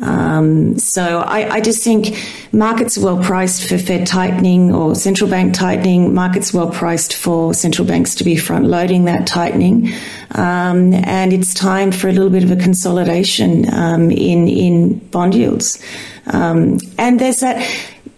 Um, 0.00 0.78
so 0.78 1.20
I, 1.20 1.56
I, 1.56 1.60
just 1.60 1.82
think 1.82 2.16
markets 2.52 2.96
are 2.96 3.04
well 3.04 3.22
priced 3.22 3.68
for 3.68 3.76
Fed 3.78 4.06
tightening 4.06 4.72
or 4.72 4.94
central 4.94 5.28
bank 5.28 5.54
tightening. 5.54 6.14
Markets 6.14 6.54
well 6.54 6.70
priced 6.70 7.14
for 7.14 7.52
central 7.52 7.86
banks 7.86 8.14
to 8.16 8.24
be 8.24 8.36
front 8.36 8.66
loading 8.66 9.06
that 9.06 9.26
tightening, 9.26 9.92
um, 10.36 10.94
and 10.94 11.32
it's 11.32 11.52
time 11.52 11.90
for 11.90 12.08
a 12.08 12.12
little 12.12 12.30
bit 12.30 12.44
of 12.44 12.52
a 12.52 12.56
consolidation 12.56 13.72
um, 13.74 14.12
in 14.12 14.46
in 14.46 14.98
bond 15.08 15.34
yields. 15.34 15.82
Um, 16.26 16.78
and 16.96 17.18
there's 17.18 17.40
that 17.40 17.58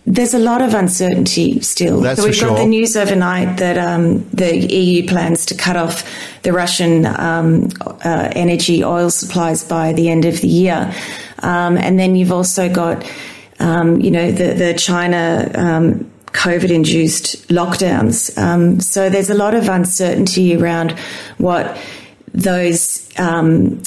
there's 0.06 0.34
a 0.34 0.38
lot 0.38 0.60
of 0.60 0.74
uncertainty 0.74 1.60
still. 1.60 2.00
That's 2.00 2.20
so 2.20 2.26
we've 2.26 2.40
got 2.40 2.48
sure. 2.48 2.58
the 2.58 2.66
news 2.66 2.96
overnight 2.96 3.58
that 3.58 3.78
um, 3.78 4.28
the 4.30 4.56
EU 4.56 5.06
plans 5.06 5.46
to 5.46 5.54
cut 5.54 5.76
off 5.76 6.04
the 6.42 6.52
Russian 6.52 7.06
um, 7.06 7.68
uh, 8.04 8.32
energy 8.34 8.82
oil 8.82 9.10
supplies 9.10 9.62
by 9.62 9.92
the 9.92 10.08
end 10.08 10.24
of 10.24 10.40
the 10.40 10.48
year. 10.48 10.92
Um, 11.42 11.76
and 11.76 11.98
then 11.98 12.14
you've 12.14 12.32
also 12.32 12.72
got, 12.72 13.08
um, 13.58 14.00
you 14.00 14.10
know, 14.10 14.30
the, 14.30 14.54
the 14.54 14.74
China 14.74 15.50
um, 15.54 16.10
COVID 16.26 16.70
induced 16.70 17.48
lockdowns. 17.48 18.36
Um, 18.38 18.80
so 18.80 19.10
there's 19.10 19.30
a 19.30 19.34
lot 19.34 19.54
of 19.54 19.68
uncertainty 19.68 20.56
around 20.56 20.92
what 21.38 21.76
those 22.32 23.08
um, 23.18 23.82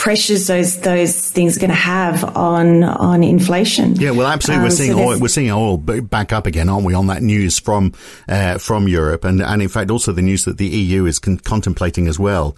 pressures 0.00 0.46
those 0.46 0.80
those 0.80 1.28
things 1.28 1.58
are 1.58 1.60
going 1.60 1.68
to 1.68 1.76
have 1.76 2.24
on 2.36 2.82
on 2.82 3.22
inflation. 3.22 3.94
Yeah, 3.96 4.12
well, 4.12 4.26
absolutely. 4.26 4.60
Um, 4.60 4.64
we're 4.64 4.70
seeing 4.70 4.92
so 4.92 4.98
oil, 4.98 5.20
we're 5.20 5.28
seeing 5.28 5.50
oil 5.50 5.76
back 5.76 6.32
up 6.32 6.46
again, 6.46 6.70
aren't 6.70 6.86
we? 6.86 6.94
On 6.94 7.06
that 7.08 7.22
news 7.22 7.58
from 7.58 7.92
uh, 8.26 8.56
from 8.56 8.88
Europe, 8.88 9.24
and 9.24 9.42
and 9.42 9.60
in 9.60 9.68
fact 9.68 9.90
also 9.90 10.12
the 10.12 10.22
news 10.22 10.46
that 10.46 10.56
the 10.56 10.66
EU 10.66 11.04
is 11.04 11.18
con- 11.18 11.36
contemplating 11.36 12.08
as 12.08 12.18
well 12.18 12.56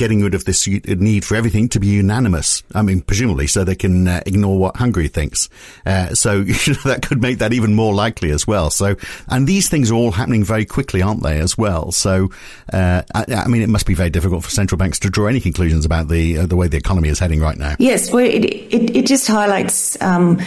getting 0.00 0.22
rid 0.22 0.32
of 0.32 0.46
this 0.46 0.66
need 0.66 1.26
for 1.26 1.36
everything 1.36 1.68
to 1.68 1.78
be 1.78 1.88
unanimous. 1.88 2.62
I 2.74 2.80
mean, 2.80 3.02
presumably, 3.02 3.46
so 3.46 3.64
they 3.64 3.74
can 3.74 4.08
uh, 4.08 4.22
ignore 4.24 4.58
what 4.58 4.76
Hungary 4.76 5.08
thinks. 5.08 5.50
Uh, 5.84 6.14
so 6.14 6.36
you 6.40 6.72
know, 6.72 6.80
that 6.84 7.06
could 7.06 7.20
make 7.20 7.38
that 7.38 7.52
even 7.52 7.74
more 7.74 7.94
likely 7.94 8.30
as 8.30 8.46
well. 8.46 8.70
So, 8.70 8.96
and 9.28 9.46
these 9.46 9.68
things 9.68 9.90
are 9.90 9.94
all 9.94 10.10
happening 10.10 10.42
very 10.42 10.64
quickly, 10.64 11.02
aren't 11.02 11.22
they, 11.22 11.38
as 11.38 11.58
well? 11.58 11.92
So, 11.92 12.30
uh, 12.72 13.02
I, 13.14 13.26
I, 13.28 13.48
mean, 13.48 13.60
it 13.60 13.68
must 13.68 13.84
be 13.84 13.92
very 13.92 14.08
difficult 14.08 14.42
for 14.42 14.50
central 14.50 14.78
banks 14.78 14.98
to 15.00 15.10
draw 15.10 15.26
any 15.26 15.38
conclusions 15.38 15.84
about 15.84 16.08
the 16.08 16.38
uh, 16.38 16.46
the 16.46 16.56
way 16.56 16.66
the 16.66 16.78
economy 16.78 17.10
is 17.10 17.18
heading 17.18 17.40
right 17.40 17.58
now. 17.58 17.76
Yes, 17.78 18.10
well, 18.10 18.24
it 18.24 18.46
it, 18.46 18.96
it 18.96 19.06
just 19.06 19.26
highlights. 19.26 20.00
Um, 20.00 20.40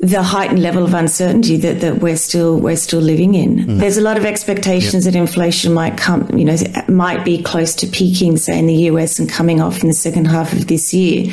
the 0.00 0.22
heightened 0.22 0.60
level 0.60 0.84
of 0.84 0.92
uncertainty 0.92 1.56
that, 1.56 1.80
that 1.80 1.98
we're 1.98 2.16
still 2.16 2.58
we're 2.58 2.76
still 2.76 3.00
living 3.00 3.34
in. 3.34 3.58
Mm. 3.58 3.78
There's 3.78 3.96
a 3.96 4.02
lot 4.02 4.16
of 4.16 4.24
expectations 4.24 5.04
yep. 5.04 5.14
that 5.14 5.18
inflation 5.18 5.72
might 5.72 5.96
come, 5.96 6.28
you 6.36 6.44
know, 6.44 6.56
might 6.88 7.24
be 7.24 7.42
close 7.42 7.74
to 7.76 7.86
peaking, 7.86 8.36
say 8.36 8.58
in 8.58 8.66
the 8.66 8.74
US, 8.90 9.18
and 9.18 9.28
coming 9.28 9.60
off 9.60 9.82
in 9.82 9.88
the 9.88 9.94
second 9.94 10.26
half 10.26 10.52
of 10.52 10.66
this 10.66 10.92
year. 10.92 11.32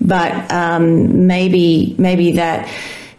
But 0.00 0.50
um, 0.52 1.26
maybe 1.26 1.94
maybe 1.98 2.32
that 2.32 2.68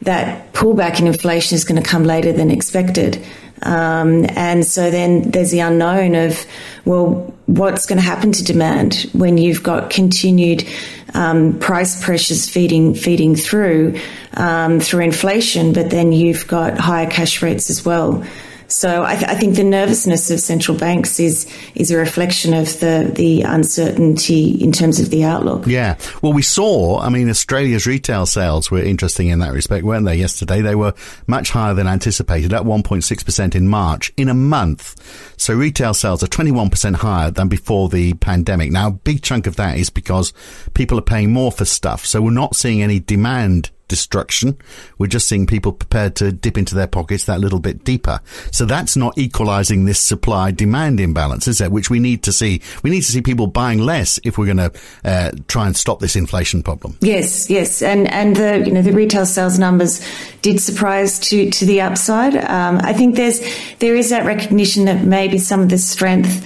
that 0.04 0.54
pullback 0.54 1.00
in 1.00 1.08
inflation 1.08 1.56
is 1.56 1.64
going 1.64 1.82
to 1.82 1.88
come 1.88 2.04
later 2.04 2.32
than 2.32 2.52
expected. 2.52 3.24
Um, 3.64 4.26
and 4.30 4.66
so 4.66 4.92
then 4.92 5.32
there's 5.32 5.52
the 5.52 5.60
unknown 5.62 6.16
of, 6.16 6.46
well, 6.86 7.34
what's 7.46 7.86
going 7.86 7.98
to 7.98 8.04
happen 8.04 8.32
to 8.34 8.44
demand 8.44 9.10
when 9.14 9.38
you've 9.38 9.64
got 9.64 9.90
continued 9.90 10.68
um, 11.14 11.60
price 11.60 12.04
pressures 12.04 12.50
feeding 12.50 12.96
feeding 12.96 13.36
through 13.36 14.00
um, 14.34 14.80
through 14.80 15.02
inflation, 15.02 15.74
but 15.74 15.90
then 15.90 16.12
you've 16.12 16.48
got 16.48 16.78
higher 16.78 17.10
cash 17.10 17.42
rates 17.42 17.70
as 17.70 17.86
well. 17.86 18.26
So 18.68 19.04
I, 19.04 19.16
th- 19.16 19.30
I, 19.30 19.36
think 19.36 19.56
the 19.56 19.64
nervousness 19.64 20.32
of 20.32 20.40
central 20.40 20.78
banks 20.78 21.20
is 21.20 21.52
is 21.76 21.92
a 21.92 21.98
reflection 21.98 22.54
of 22.54 22.80
the 22.80 23.12
the 23.14 23.42
uncertainty 23.42 24.52
in 24.52 24.72
terms 24.72 25.00
of 25.00 25.10
the 25.10 25.24
outlook. 25.24 25.68
Yeah. 25.68 25.98
Well, 26.22 26.34
we 26.34 26.42
saw. 26.42 27.00
I 27.00 27.10
mean, 27.10 27.30
Australia's 27.30 27.86
retail 27.86 28.26
sales 28.26 28.72
were 28.72 28.82
interesting 28.82 29.28
in 29.28 29.40
that 29.40 29.54
respect, 29.54 29.86
weren't 29.86 30.06
they? 30.06 30.16
Yesterday, 30.16 30.62
they 30.62 30.76
were 30.76 30.94
much 31.28 31.52
higher 31.52 31.74
than 31.74 31.88
anticipated, 31.88 32.54
at 32.54 32.64
1.6 32.64 33.26
percent 33.26 33.56
in 33.56 33.68
March 33.68 34.12
in 34.18 34.30
a 34.30 34.34
month. 34.34 34.96
So 35.38 35.54
retail 35.54 35.94
sales 35.94 36.24
are 36.24 36.28
21 36.28 36.70
percent 36.70 36.98
higher 36.98 37.32
than 37.32 37.48
before 37.48 37.90
the 37.90 38.14
pandemic. 38.16 38.72
Now, 38.72 38.88
a 38.88 38.92
big 38.92 39.22
chunk 39.22 39.48
of 39.48 39.56
that 39.58 39.78
is 39.78 39.90
because 39.90 40.34
people 40.74 40.98
are 40.98 41.04
paying 41.04 41.32
more 41.32 41.52
for 41.52 41.66
stuff. 41.66 42.06
So 42.06 42.22
we're 42.22 42.32
not 42.32 42.56
seeing 42.56 42.82
any 42.82 43.00
demand 43.00 43.72
destruction. 43.94 44.58
We're 44.98 45.06
just 45.06 45.28
seeing 45.28 45.46
people 45.46 45.72
prepared 45.72 46.16
to 46.16 46.32
dip 46.32 46.58
into 46.58 46.74
their 46.74 46.88
pockets 46.88 47.26
that 47.26 47.40
little 47.40 47.60
bit 47.60 47.84
deeper. 47.84 48.22
So 48.50 48.66
that's 48.66 48.96
not 48.98 49.16
equalizing 49.20 49.86
this 49.86 50.00
supply 50.00 50.50
demand 50.50 51.00
imbalance, 51.00 51.48
is 51.48 51.62
it? 51.62 51.72
Which 51.72 51.92
we 51.92 52.00
need 52.00 52.24
to 52.24 52.32
see. 52.34 52.60
We 52.82 52.90
need 52.90 53.02
to 53.02 53.12
see 53.12 53.22
people 53.22 53.46
buying 53.46 53.78
less 53.78 54.20
if 54.24 54.40
we're 54.40 54.48
going 54.48 54.72
to 54.72 54.72
uh, 55.06 55.32
try 55.48 55.68
and 55.68 55.78
stop 55.78 56.00
this 56.00 56.16
inflation 56.16 56.64
problem. 56.64 56.98
Yes, 57.02 57.52
yes, 57.52 57.84
and 57.84 58.12
and 58.12 58.36
the 58.36 58.64
you 58.66 58.72
know 58.72 58.82
the 58.82 58.94
retail 58.94 59.28
sales 59.28 59.60
numbers 59.60 60.04
did 60.42 60.60
surprise 60.60 61.20
to 61.20 61.52
to 61.52 61.66
the 61.66 61.82
upside. 61.82 62.36
Um, 62.36 62.80
I 62.82 62.94
think 62.94 63.16
there's 63.16 63.42
there 63.78 63.96
is 63.96 64.10
that 64.10 64.26
recognition 64.26 64.86
that 64.86 65.04
maybe 65.04 65.38
some 65.38 65.62
of 65.62 65.70
the 65.70 65.78
strength. 65.78 66.44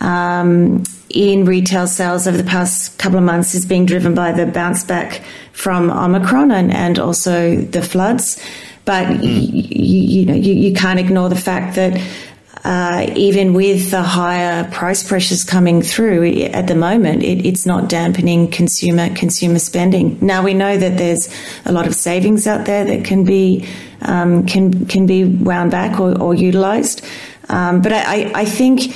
Um, 0.00 0.84
in 1.16 1.46
retail 1.46 1.86
sales 1.86 2.26
over 2.26 2.36
the 2.36 2.44
past 2.44 2.98
couple 2.98 3.18
of 3.18 3.24
months 3.24 3.54
is 3.54 3.64
being 3.64 3.86
driven 3.86 4.14
by 4.14 4.32
the 4.32 4.44
bounce 4.46 4.84
back 4.84 5.22
from 5.52 5.90
Omicron 5.90 6.50
and, 6.50 6.70
and 6.72 6.98
also 6.98 7.56
the 7.56 7.82
floods. 7.82 8.42
But 8.84 9.06
mm. 9.06 9.22
you, 9.22 10.00
you, 10.00 10.26
know, 10.26 10.34
you, 10.34 10.52
you 10.52 10.74
can't 10.74 11.00
ignore 11.00 11.28
the 11.28 11.36
fact 11.36 11.76
that 11.76 12.00
uh, 12.64 13.12
even 13.14 13.54
with 13.54 13.90
the 13.90 14.02
higher 14.02 14.68
price 14.70 15.06
pressures 15.06 15.44
coming 15.44 15.82
through 15.82 16.26
at 16.46 16.66
the 16.66 16.74
moment, 16.74 17.22
it, 17.22 17.46
it's 17.46 17.64
not 17.64 17.88
dampening 17.88 18.50
consumer 18.50 19.08
consumer 19.14 19.58
spending. 19.58 20.18
Now 20.20 20.42
we 20.42 20.52
know 20.52 20.76
that 20.76 20.98
there's 20.98 21.32
a 21.64 21.72
lot 21.72 21.86
of 21.86 21.94
savings 21.94 22.46
out 22.46 22.66
there 22.66 22.84
that 22.84 23.04
can 23.04 23.24
be 23.24 23.66
um, 24.02 24.46
can 24.46 24.86
can 24.86 25.06
be 25.06 25.24
wound 25.24 25.70
back 25.70 26.00
or, 26.00 26.20
or 26.20 26.34
utilised, 26.34 27.04
um, 27.48 27.82
but 27.82 27.92
I, 27.92 28.32
I 28.34 28.44
think 28.44 28.92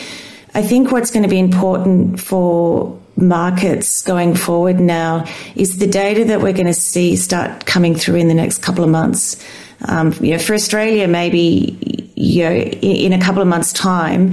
I 0.54 0.62
think 0.62 0.90
what's 0.90 1.10
going 1.10 1.22
to 1.22 1.28
be 1.28 1.38
important 1.38 2.20
for 2.20 2.98
markets 3.16 4.02
going 4.02 4.34
forward 4.34 4.80
now 4.80 5.26
is 5.54 5.78
the 5.78 5.86
data 5.86 6.24
that 6.24 6.40
we're 6.40 6.52
going 6.52 6.66
to 6.66 6.74
see 6.74 7.16
start 7.16 7.66
coming 7.66 7.94
through 7.94 8.16
in 8.16 8.28
the 8.28 8.34
next 8.34 8.58
couple 8.58 8.82
of 8.82 8.90
months. 8.90 9.42
Um, 9.86 10.12
you 10.20 10.32
know, 10.32 10.38
for 10.38 10.54
Australia, 10.54 11.06
maybe 11.08 12.10
you 12.16 12.44
know, 12.44 12.52
in, 12.52 13.12
a 13.12 13.20
couple 13.20 13.40
of 13.40 13.48
months' 13.48 13.72
time, 13.72 14.32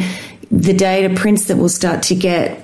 the 0.51 0.73
data 0.73 1.13
prints 1.15 1.45
that 1.45 1.57
we'll 1.57 1.69
start 1.69 2.03
to 2.03 2.15
get 2.15 2.63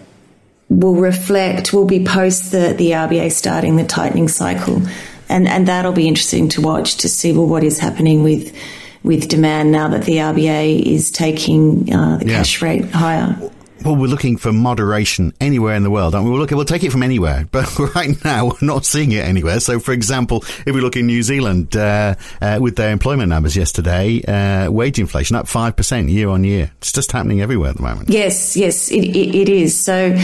will 0.69 0.95
reflect, 0.95 1.73
will 1.73 1.85
be 1.85 2.03
post 2.03 2.51
the, 2.51 2.73
the 2.77 2.91
RBA 2.91 3.31
starting 3.31 3.75
the 3.75 3.85
tightening 3.85 4.27
cycle. 4.27 4.81
And, 5.29 5.47
and 5.47 5.67
that'll 5.67 5.93
be 5.93 6.07
interesting 6.07 6.49
to 6.49 6.61
watch 6.61 6.97
to 6.97 7.09
see, 7.09 7.31
well, 7.31 7.47
what 7.47 7.63
is 7.63 7.79
happening 7.79 8.23
with 8.23 8.55
with 9.03 9.27
demand 9.27 9.71
now 9.71 9.87
that 9.89 10.05
the 10.05 10.17
RBA 10.17 10.81
is 10.81 11.11
taking 11.11 11.93
uh, 11.93 12.17
the 12.17 12.27
yeah. 12.27 12.37
cash 12.37 12.61
rate 12.61 12.89
higher. 12.91 13.37
Well, 13.83 13.97
we're 13.97 14.07
looking 14.07 14.37
for 14.37 14.53
moderation 14.53 15.33
anywhere 15.41 15.75
in 15.75 15.83
the 15.83 15.89
world, 15.89 16.15
aren't 16.15 16.25
we? 16.25 16.31
We'll, 16.31 16.39
look, 16.39 16.51
we'll 16.51 16.63
take 16.63 16.85
it 16.85 16.91
from 16.91 17.03
anywhere, 17.03 17.47
but 17.51 17.77
right 17.95 18.23
now 18.23 18.45
we're 18.45 18.57
not 18.61 18.85
seeing 18.85 19.11
it 19.11 19.25
anywhere. 19.25 19.59
So, 19.59 19.79
for 19.79 19.91
example, 19.91 20.43
if 20.65 20.73
we 20.73 20.79
look 20.79 20.95
in 20.95 21.05
New 21.05 21.21
Zealand, 21.21 21.75
uh, 21.75 22.15
uh, 22.41 22.59
with 22.61 22.77
their 22.77 22.91
employment 22.91 23.29
numbers 23.29 23.57
yesterday, 23.57 24.21
uh, 24.23 24.71
wage 24.71 24.99
inflation 24.99 25.35
up 25.35 25.47
5% 25.47 26.09
year 26.09 26.29
on 26.29 26.45
year. 26.45 26.71
It's 26.77 26.93
just 26.93 27.11
happening 27.11 27.41
everywhere 27.41 27.71
at 27.71 27.77
the 27.77 27.83
moment. 27.83 28.09
Yes, 28.09 28.55
yes, 28.55 28.89
it, 28.89 29.03
it, 29.03 29.35
it 29.35 29.49
is. 29.49 29.77
So, 29.77 30.17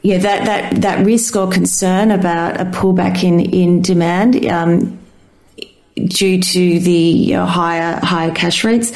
yeah, 0.00 0.18
that, 0.18 0.46
that, 0.46 0.82
that 0.82 1.04
risk 1.04 1.36
or 1.36 1.50
concern 1.50 2.10
about 2.10 2.58
a 2.58 2.64
pullback 2.64 3.22
in, 3.22 3.40
in 3.40 3.82
demand 3.82 4.46
um, 4.46 4.98
due 5.96 6.40
to 6.40 6.80
the 6.80 7.32
higher 7.32 7.98
higher 8.02 8.32
cash 8.32 8.64
rates 8.64 8.92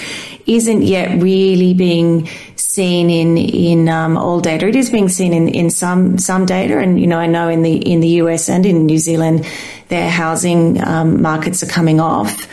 isn't 0.46 0.82
yet 0.82 1.20
really 1.22 1.74
being 1.74 2.28
seen 2.56 3.10
in 3.10 3.36
in 3.38 3.88
um, 3.88 4.16
all 4.16 4.40
data. 4.40 4.66
It 4.66 4.76
is 4.76 4.90
being 4.90 5.08
seen 5.08 5.32
in, 5.32 5.48
in 5.48 5.70
some 5.70 6.18
some 6.18 6.46
data, 6.46 6.78
and 6.78 7.00
you 7.00 7.06
know 7.06 7.18
I 7.18 7.26
know 7.26 7.48
in 7.48 7.62
the 7.62 7.76
in 7.76 8.00
the 8.00 8.08
US 8.22 8.48
and 8.48 8.66
in 8.66 8.86
New 8.86 8.98
Zealand, 8.98 9.46
their 9.88 10.10
housing 10.10 10.82
um, 10.82 11.22
markets 11.22 11.62
are 11.62 11.66
coming 11.66 12.00
off 12.00 12.48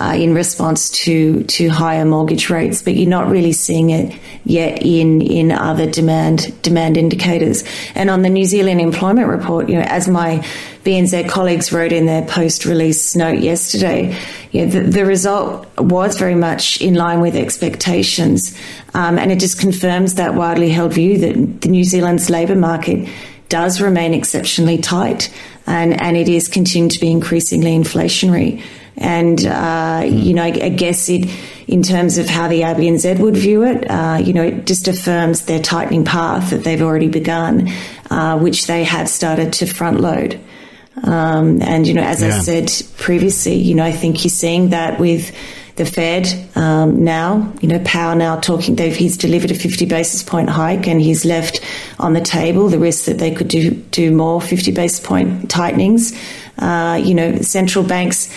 uh, 0.00 0.14
in 0.14 0.34
response 0.34 0.88
to 0.88 1.44
to 1.44 1.68
higher 1.68 2.06
mortgage 2.06 2.48
rates, 2.48 2.80
but 2.80 2.96
you're 2.96 3.08
not 3.08 3.28
really 3.28 3.52
seeing 3.52 3.90
it 3.90 4.18
yet 4.44 4.82
in 4.82 5.20
in 5.20 5.52
other 5.52 5.88
demand 5.88 6.60
demand 6.62 6.96
indicators. 6.96 7.62
And 7.94 8.08
on 8.08 8.22
the 8.22 8.30
New 8.30 8.46
Zealand 8.46 8.80
employment 8.80 9.28
report, 9.28 9.68
you 9.68 9.76
know, 9.76 9.84
as 9.86 10.08
my 10.08 10.38
BNZ 10.84 11.28
colleagues 11.28 11.70
wrote 11.70 11.92
in 11.92 12.06
their 12.06 12.22
post-release 12.22 13.14
note 13.14 13.40
yesterday, 13.40 14.16
you 14.52 14.64
know, 14.64 14.72
the, 14.72 14.80
the 14.80 15.04
result 15.04 15.68
was 15.76 16.16
very 16.16 16.34
much 16.34 16.80
in 16.80 16.94
line 16.94 17.20
with 17.20 17.36
expectations, 17.36 18.58
um, 18.94 19.18
and 19.18 19.30
it 19.30 19.38
just 19.38 19.60
confirms 19.60 20.14
that 20.14 20.34
widely 20.34 20.70
held 20.70 20.94
view 20.94 21.18
that 21.18 21.60
the 21.60 21.68
New 21.68 21.84
Zealand's 21.84 22.30
labour 22.30 22.56
market 22.56 23.06
does 23.50 23.82
remain 23.82 24.14
exceptionally 24.14 24.78
tight, 24.78 25.30
and 25.66 26.00
and 26.00 26.16
it 26.16 26.28
is 26.30 26.48
continuing 26.48 26.88
to 26.88 27.00
be 27.00 27.10
increasingly 27.10 27.76
inflationary. 27.76 28.62
And, 28.96 29.44
uh, 29.46 30.02
mm. 30.02 30.24
you 30.24 30.34
know, 30.34 30.42
I, 30.42 30.48
I, 30.48 30.68
guess 30.68 31.08
it, 31.08 31.28
in 31.66 31.82
terms 31.82 32.18
of 32.18 32.28
how 32.28 32.48
the 32.48 32.62
RBNZ 32.62 33.18
would 33.18 33.36
view 33.36 33.64
it, 33.64 33.90
uh, 33.90 34.20
you 34.22 34.32
know, 34.32 34.42
it 34.42 34.66
just 34.66 34.88
affirms 34.88 35.46
their 35.46 35.60
tightening 35.60 36.04
path 36.04 36.50
that 36.50 36.64
they've 36.64 36.82
already 36.82 37.08
begun, 37.08 37.68
uh, 38.10 38.38
which 38.38 38.66
they 38.66 38.84
have 38.84 39.08
started 39.08 39.52
to 39.54 39.66
front 39.66 40.00
load. 40.00 40.40
Um, 41.04 41.62
and, 41.62 41.86
you 41.86 41.94
know, 41.94 42.02
as 42.02 42.20
yeah. 42.20 42.36
I 42.36 42.40
said 42.40 42.86
previously, 42.98 43.54
you 43.54 43.74
know, 43.74 43.84
I 43.84 43.92
think 43.92 44.22
you're 44.22 44.30
seeing 44.30 44.70
that 44.70 44.98
with 44.98 45.34
the 45.76 45.86
Fed 45.86 46.28
um, 46.56 47.04
now, 47.04 47.50
you 47.62 47.68
know, 47.68 47.80
Powell 47.84 48.14
now 48.14 48.38
talking, 48.38 48.76
they've, 48.76 48.94
he's 48.94 49.16
delivered 49.16 49.50
a 49.50 49.54
50 49.54 49.86
basis 49.86 50.22
point 50.22 50.50
hike 50.50 50.86
and 50.86 51.00
he's 51.00 51.24
left 51.24 51.60
on 51.98 52.12
the 52.12 52.20
table 52.20 52.68
the 52.68 52.78
risk 52.78 53.06
that 53.06 53.18
they 53.18 53.30
could 53.30 53.48
do, 53.48 53.70
do 53.70 54.10
more 54.10 54.42
50 54.42 54.72
basis 54.72 55.00
point 55.00 55.50
tightenings. 55.50 56.12
Uh, 56.58 57.00
you 57.02 57.14
know, 57.14 57.36
central 57.38 57.82
banks 57.82 58.30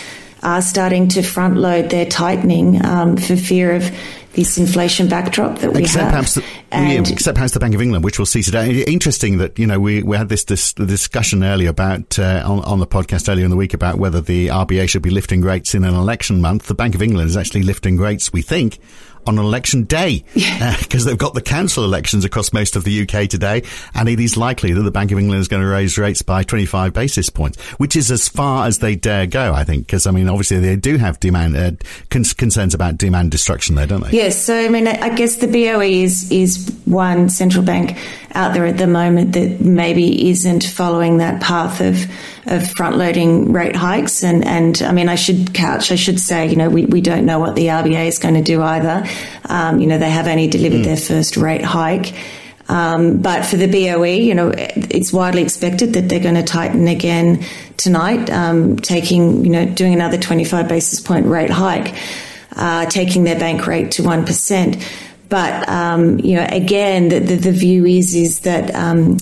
are 0.44 0.62
starting 0.62 1.08
to 1.10 1.24
front 1.24 1.58
load 1.58 1.90
their 1.90 2.06
tightening 2.06 2.84
um, 2.86 3.18
for 3.18 3.36
fear 3.36 3.76
of 3.76 3.92
this 4.34 4.58
inflation 4.58 5.08
backdrop 5.08 5.60
that 5.60 5.74
we 5.74 5.84
except 5.84 6.04
have. 6.04 6.12
Perhaps 6.12 6.34
the, 6.36 6.44
yeah, 6.72 7.02
except 7.12 7.36
perhaps 7.36 7.54
the 7.54 7.60
Bank 7.60 7.76
of 7.76 7.82
England, 7.82 8.04
which 8.04 8.18
we'll 8.18 8.26
see 8.26 8.42
today. 8.42 8.84
Interesting 8.84 9.38
that 9.38 9.58
you 9.60 9.68
know 9.68 9.80
we, 9.80 10.02
we 10.04 10.18
had 10.18 10.30
this, 10.30 10.44
this 10.44 10.74
discussion 10.74 11.44
earlier 11.44 11.70
about 11.70 12.18
uh, 12.18 12.44
on, 12.46 12.60
on 12.62 12.80
the 12.80 12.88
podcast 12.88 13.30
earlier 13.30 13.46
in 13.46 13.52
the 13.52 13.58
week 13.58 13.74
about 13.74 13.98
whether 13.98 14.22
the 14.22 14.48
RBA 14.48 14.90
should 14.90 15.04
be 15.04 15.12
lifting 15.12 15.42
rates 15.42 15.76
in 15.76 15.84
an 15.84 15.94
election 15.94 16.42
month. 16.42 16.68
The 16.68 16.74
Bank 16.74 16.96
of 16.96 17.02
England 17.02 17.30
is 17.30 17.38
actually 17.38 17.64
lifting 17.64 17.98
rates, 17.98 18.34
we 18.34 18.42
think, 18.42 18.80
on 19.26 19.38
election 19.38 19.84
day 19.84 20.24
because 20.34 21.06
uh, 21.06 21.10
they've 21.10 21.18
got 21.18 21.34
the 21.34 21.42
council 21.42 21.84
elections 21.84 22.26
across 22.26 22.54
most 22.54 22.76
of 22.76 22.84
the 22.84 23.02
UK 23.02 23.30
today, 23.30 23.64
and 23.94 24.10
it 24.10 24.20
is 24.20 24.38
likely 24.38 24.74
that 24.74 24.82
the 24.82 24.92
Bank 24.92 25.12
of 25.12 25.20
England 25.20 25.42
is 25.42 25.48
going 25.48 25.62
to 25.62 25.68
raise 25.68 25.98
rates 25.98 26.22
by 26.22 26.44
25 26.44 26.94
basis 26.94 27.30
points, 27.30 27.60
which 27.80 27.96
is 27.96 28.12
as 28.12 28.28
far 28.28 28.68
as 28.68 28.80
they 28.80 28.96
dare 28.96 29.26
go, 29.26 29.54
I 29.54 29.64
think. 29.64 29.88
Because 29.88 30.08
I 30.08 30.12
mean, 30.12 30.30
obviously 30.30 30.60
they 30.60 30.76
do 30.76 30.98
have 30.98 31.20
demand 31.20 31.56
uh, 31.56 31.72
concerns 32.10 32.74
about 32.74 32.98
demand 32.98 33.32
destruction 33.32 33.76
there, 33.76 33.88
don't 33.88 34.04
they? 34.04 34.12
Yes. 34.12 34.44
So 34.44 34.58
I 34.58 34.70
mean, 34.70 34.88
I 34.88 35.14
guess 35.16 35.38
the 35.38 35.48
BOE 35.48 35.82
is 35.82 36.32
is 36.32 36.70
one 36.94 37.28
central 37.30 37.66
bank 37.66 37.98
out 38.34 38.54
there 38.54 38.66
at 38.66 38.78
the 38.78 38.88
moment 38.88 39.34
that 39.34 39.60
maybe 39.60 40.30
isn't 40.30 40.64
following 40.64 41.18
that 41.18 41.42
path 41.42 41.82
of 41.82 42.06
of 42.46 42.70
front 42.72 42.98
loading 42.98 43.52
rate 43.54 43.76
hikes. 43.76 44.24
And, 44.24 44.46
and 44.46 44.82
I 44.82 44.92
mean, 44.92 45.10
I 45.10 45.16
should 45.16 45.54
couch, 45.54 45.92
I 45.92 45.96
should 45.96 46.20
say, 46.20 46.48
you 46.48 46.56
know, 46.56 46.70
we, 46.70 46.86
we 46.86 47.02
don't 47.02 47.26
know 47.26 47.40
what 47.40 47.56
the 47.56 47.68
RBA 47.68 48.08
is 48.08 48.20
going 48.20 48.36
to 48.36 48.42
do 48.42 48.62
either. 48.62 49.06
Um, 49.46 49.80
you 49.80 49.88
know, 49.88 49.98
they 49.98 50.10
have 50.10 50.28
only 50.28 50.48
delivered 50.48 50.82
mm. 50.82 50.86
their 50.86 50.98
first 50.98 51.38
rate 51.38 51.64
hike. 51.64 52.14
Um, 52.70 53.22
but 53.22 53.46
for 53.46 53.58
the 53.58 53.68
BOE, 53.68 54.04
you 54.04 54.36
know, 54.36 54.52
it's 54.56 55.12
widely 55.12 55.42
expected 55.42 55.94
that 55.94 56.08
they're 56.08 56.22
going 56.22 56.36
to 56.36 56.44
tighten 56.44 56.88
again 56.88 57.44
tonight, 57.78 58.30
um, 58.30 58.78
taking, 58.78 59.44
you 59.44 59.52
know, 59.52 59.66
doing 59.66 59.94
another 59.94 60.18
25 60.18 60.68
basis 60.70 61.02
point 61.02 61.26
rate 61.26 61.50
hike, 61.50 61.94
uh, 62.56 62.86
taking 62.86 63.26
their 63.26 63.38
bank 63.38 63.68
rate 63.68 63.92
to 63.92 64.04
1%. 64.04 64.84
But, 65.34 65.68
um, 65.68 66.20
you 66.20 66.36
know, 66.36 66.46
again, 66.48 67.10
the, 67.10 67.18
the, 67.18 67.36
the, 67.36 67.52
view 67.52 67.88
is, 67.88 68.14
is 68.14 68.42
that 68.42 68.70
um, 68.76 69.18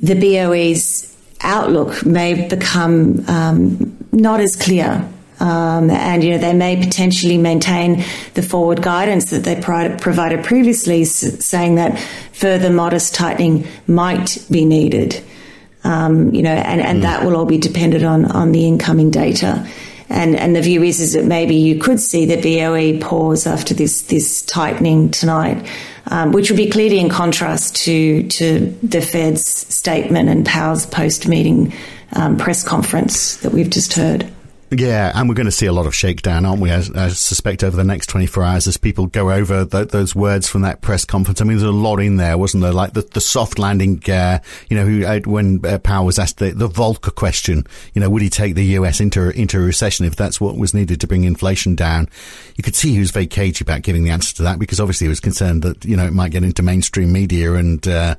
the 0.00 0.14
BOE's 0.14 1.14
outlook 1.42 2.06
may 2.06 2.48
become 2.48 3.22
um, 3.28 3.94
not 4.10 4.40
as 4.40 4.56
clear. 4.56 5.06
Um, 5.38 5.90
and 5.90 6.24
you 6.24 6.30
know 6.30 6.38
they 6.38 6.54
may 6.54 6.76
potentially 6.76 7.36
maintain 7.36 8.04
the 8.34 8.42
forward 8.42 8.80
guidance 8.82 9.30
that 9.30 9.44
they 9.44 9.60
provided 9.60 10.44
previously, 10.44 11.04
saying 11.04 11.74
that 11.74 11.98
further 12.32 12.70
modest 12.70 13.14
tightening 13.14 13.66
might 13.86 14.42
be 14.50 14.64
needed. 14.64 15.22
Um, 15.84 16.34
you 16.34 16.42
know, 16.42 16.52
and, 16.52 16.80
and 16.80 16.98
mm. 17.00 17.02
that 17.02 17.24
will 17.24 17.36
all 17.36 17.46
be 17.46 17.58
dependent 17.58 18.04
on 18.04 18.24
on 18.24 18.52
the 18.52 18.66
incoming 18.66 19.10
data. 19.10 19.66
And 20.10 20.36
and 20.36 20.54
the 20.54 20.60
view 20.60 20.82
is 20.82 21.00
is 21.00 21.12
that 21.12 21.24
maybe 21.24 21.54
you 21.54 21.78
could 21.78 22.00
see 22.00 22.26
the 22.26 22.36
BOE 22.36 22.98
pause 23.00 23.46
after 23.46 23.74
this 23.74 24.02
this 24.02 24.42
tightening 24.42 25.10
tonight 25.10 25.64
um, 26.06 26.32
which 26.32 26.50
would 26.50 26.56
be 26.56 26.68
clearly 26.68 26.98
in 26.98 27.08
contrast 27.08 27.76
to 27.76 28.26
to 28.28 28.76
the 28.82 29.00
Fed's 29.00 29.46
statement 29.46 30.28
and 30.28 30.44
Powell's 30.44 30.86
post 30.86 31.28
meeting 31.28 31.72
um, 32.12 32.36
press 32.36 32.62
conference 32.64 33.36
that 33.36 33.52
we've 33.52 33.70
just 33.70 33.92
heard. 33.94 34.30
Yeah, 34.72 35.10
and 35.16 35.28
we're 35.28 35.34
going 35.34 35.46
to 35.46 35.52
see 35.52 35.66
a 35.66 35.72
lot 35.72 35.86
of 35.86 35.96
shakedown, 35.96 36.46
aren't 36.46 36.60
we? 36.60 36.70
I, 36.70 36.76
I 36.94 37.08
suspect 37.08 37.64
over 37.64 37.76
the 37.76 37.82
next 37.82 38.06
24 38.06 38.44
hours 38.44 38.68
as 38.68 38.76
people 38.76 39.06
go 39.06 39.32
over 39.32 39.64
the, 39.64 39.84
those 39.84 40.14
words 40.14 40.48
from 40.48 40.62
that 40.62 40.80
press 40.80 41.04
conference. 41.04 41.40
I 41.40 41.44
mean, 41.44 41.58
there's 41.58 41.68
a 41.68 41.72
lot 41.72 41.98
in 41.98 42.18
there, 42.18 42.38
wasn't 42.38 42.62
there? 42.62 42.72
Like 42.72 42.92
the, 42.92 43.02
the 43.02 43.20
soft 43.20 43.58
landing, 43.58 44.00
uh, 44.08 44.38
you 44.68 44.76
know, 44.76 45.08
uh, 45.08 45.20
when 45.24 45.64
uh, 45.66 45.78
Powell 45.78 46.06
was 46.06 46.20
asked 46.20 46.38
the, 46.38 46.52
the 46.52 46.68
Volcker 46.68 47.12
question, 47.12 47.66
you 47.94 48.00
know, 48.00 48.08
would 48.08 48.22
he 48.22 48.30
take 48.30 48.54
the 48.54 48.64
US 48.76 49.00
into, 49.00 49.30
into 49.30 49.58
a 49.58 49.62
recession 49.62 50.06
if 50.06 50.14
that's 50.14 50.40
what 50.40 50.56
was 50.56 50.72
needed 50.72 51.00
to 51.00 51.08
bring 51.08 51.24
inflation 51.24 51.74
down? 51.74 52.08
You 52.54 52.62
could 52.62 52.76
see 52.76 52.92
he 52.92 53.00
was 53.00 53.10
very 53.10 53.26
cagey 53.26 53.64
about 53.64 53.82
giving 53.82 54.04
the 54.04 54.10
answer 54.10 54.36
to 54.36 54.44
that 54.44 54.60
because 54.60 54.78
obviously 54.78 55.06
he 55.06 55.08
was 55.08 55.20
concerned 55.20 55.62
that, 55.62 55.84
you 55.84 55.96
know, 55.96 56.06
it 56.06 56.12
might 56.12 56.30
get 56.30 56.44
into 56.44 56.62
mainstream 56.62 57.12
media 57.12 57.54
and, 57.54 57.88
uh, 57.88 58.14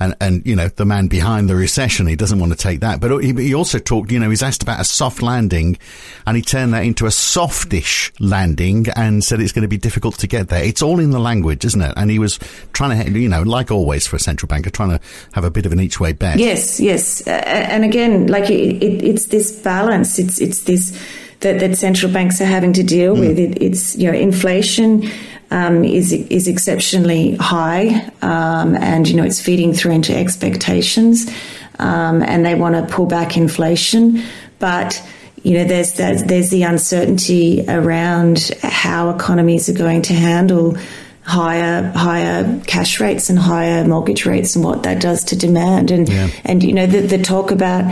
and, 0.00 0.16
and, 0.20 0.44
you 0.44 0.56
know, 0.56 0.66
the 0.66 0.84
man 0.84 1.06
behind 1.06 1.48
the 1.48 1.54
recession, 1.54 2.08
he 2.08 2.16
doesn't 2.16 2.40
want 2.40 2.50
to 2.50 2.58
take 2.58 2.80
that. 2.80 2.98
But 3.00 3.20
he, 3.20 3.32
he 3.34 3.54
also 3.54 3.78
talked, 3.78 4.10
you 4.10 4.18
know, 4.18 4.30
he's 4.30 4.42
asked 4.42 4.64
about 4.64 4.80
a 4.80 4.84
soft 4.84 5.22
landing 5.22 5.78
and 6.26 6.36
he 6.36 6.42
turned 6.42 6.72
that 6.74 6.84
into 6.84 7.06
a 7.06 7.10
softish 7.10 8.12
landing 8.20 8.86
and 8.96 9.24
said 9.24 9.40
it's 9.40 9.52
going 9.52 9.62
to 9.62 9.68
be 9.68 9.78
difficult 9.78 10.18
to 10.18 10.26
get 10.26 10.48
there. 10.48 10.62
It's 10.62 10.82
all 10.82 11.00
in 11.00 11.10
the 11.10 11.18
language, 11.18 11.64
isn't 11.64 11.80
it? 11.80 11.92
And 11.96 12.10
he 12.10 12.18
was 12.18 12.38
trying 12.72 13.12
to, 13.12 13.18
you 13.18 13.28
know, 13.28 13.42
like 13.42 13.70
always 13.70 14.06
for 14.06 14.16
a 14.16 14.20
central 14.20 14.48
banker, 14.48 14.70
trying 14.70 14.90
to 14.90 15.00
have 15.32 15.44
a 15.44 15.50
bit 15.50 15.66
of 15.66 15.72
an 15.72 15.80
each 15.80 16.00
way 16.00 16.12
bet. 16.12 16.38
Yes, 16.38 16.80
yes, 16.80 17.26
uh, 17.26 17.30
and 17.30 17.84
again, 17.84 18.26
like 18.28 18.50
it, 18.50 18.82
it, 18.82 19.02
it's 19.02 19.26
this 19.26 19.52
balance. 19.60 20.18
It's 20.18 20.40
it's 20.40 20.62
this 20.62 20.98
that, 21.40 21.58
that 21.60 21.76
central 21.76 22.12
banks 22.12 22.40
are 22.40 22.46
having 22.46 22.72
to 22.74 22.82
deal 22.82 23.16
mm. 23.16 23.20
with. 23.20 23.38
It, 23.38 23.60
it's 23.60 23.96
you 23.96 24.10
know 24.10 24.16
inflation. 24.16 25.08
Um, 25.50 25.84
is 25.84 26.14
is 26.14 26.48
exceptionally 26.48 27.36
high, 27.36 28.10
um, 28.22 28.74
and 28.76 29.06
you 29.06 29.14
know 29.14 29.22
it's 29.22 29.38
feeding 29.38 29.74
through 29.74 29.92
into 29.92 30.16
expectations, 30.16 31.30
um, 31.78 32.22
and 32.22 32.42
they 32.42 32.54
want 32.54 32.74
to 32.74 32.94
pull 32.94 33.04
back 33.04 33.36
inflation, 33.36 34.22
but 34.58 35.06
you 35.42 35.54
know, 35.54 35.64
there's 35.64 35.94
that, 35.94 36.28
there's 36.28 36.50
the 36.50 36.62
uncertainty 36.62 37.64
around 37.68 38.50
how 38.62 39.10
economies 39.10 39.68
are 39.68 39.74
going 39.74 40.02
to 40.02 40.14
handle 40.14 40.76
higher 41.22 41.90
higher 41.92 42.60
cash 42.66 42.98
rates 42.98 43.30
and 43.30 43.38
higher 43.38 43.84
mortgage 43.84 44.26
rates 44.26 44.56
and 44.56 44.64
what 44.64 44.82
that 44.82 45.00
does 45.00 45.22
to 45.22 45.36
demand 45.36 45.90
and 45.92 46.08
yeah. 46.08 46.28
and 46.44 46.64
you 46.64 46.72
know 46.72 46.84
the, 46.84 47.00
the 47.00 47.18
talk 47.18 47.52
about 47.52 47.84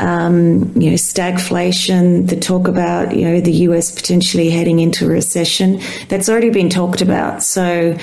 um, 0.00 0.72
you 0.74 0.90
know 0.90 0.96
stagflation 0.96 2.28
the 2.28 2.36
talk 2.36 2.66
about 2.66 3.14
you 3.14 3.24
know 3.24 3.40
the 3.40 3.52
US 3.52 3.92
potentially 3.92 4.50
heading 4.50 4.80
into 4.80 5.06
recession 5.08 5.80
that's 6.08 6.28
already 6.28 6.50
been 6.50 6.68
talked 6.68 7.02
about 7.02 7.42
so 7.42 7.96